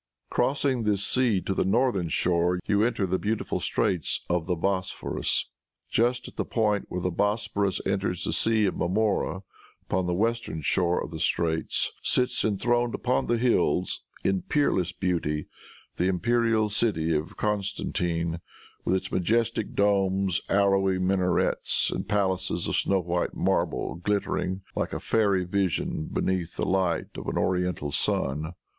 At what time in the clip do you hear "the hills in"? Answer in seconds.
13.27-14.41